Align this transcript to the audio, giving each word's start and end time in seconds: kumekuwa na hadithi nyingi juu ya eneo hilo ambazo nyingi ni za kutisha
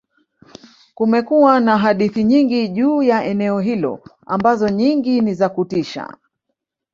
kumekuwa 0.95 1.59
na 1.59 1.77
hadithi 1.77 2.23
nyingi 2.23 2.67
juu 2.67 3.03
ya 3.03 3.23
eneo 3.25 3.59
hilo 3.59 4.03
ambazo 4.25 4.69
nyingi 4.69 5.21
ni 5.21 5.33
za 5.33 5.49
kutisha 5.49 6.17